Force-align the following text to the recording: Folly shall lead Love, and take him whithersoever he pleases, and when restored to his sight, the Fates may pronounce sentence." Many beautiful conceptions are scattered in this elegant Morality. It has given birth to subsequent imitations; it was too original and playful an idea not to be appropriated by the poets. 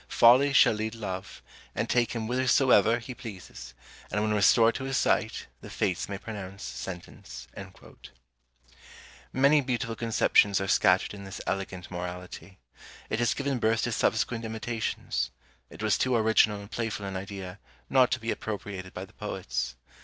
Folly 0.07 0.51
shall 0.51 0.73
lead 0.73 0.95
Love, 0.95 1.43
and 1.75 1.87
take 1.87 2.13
him 2.13 2.25
whithersoever 2.25 2.97
he 2.97 3.13
pleases, 3.13 3.75
and 4.09 4.19
when 4.19 4.33
restored 4.33 4.73
to 4.73 4.85
his 4.85 4.97
sight, 4.97 5.45
the 5.61 5.69
Fates 5.69 6.09
may 6.09 6.17
pronounce 6.17 6.63
sentence." 6.63 7.47
Many 9.31 9.61
beautiful 9.61 9.95
conceptions 9.95 10.59
are 10.59 10.67
scattered 10.67 11.13
in 11.13 11.23
this 11.23 11.39
elegant 11.45 11.91
Morality. 11.91 12.57
It 13.11 13.19
has 13.19 13.35
given 13.35 13.59
birth 13.59 13.83
to 13.83 13.91
subsequent 13.91 14.43
imitations; 14.43 15.29
it 15.69 15.83
was 15.83 15.99
too 15.99 16.15
original 16.15 16.59
and 16.59 16.71
playful 16.71 17.05
an 17.05 17.15
idea 17.15 17.59
not 17.87 18.09
to 18.13 18.19
be 18.19 18.31
appropriated 18.31 18.95
by 18.95 19.05
the 19.05 19.13
poets. 19.13 19.75